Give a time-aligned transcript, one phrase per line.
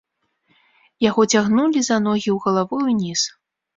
[1.09, 3.21] Яго цягнулі за ногі галавой уніз.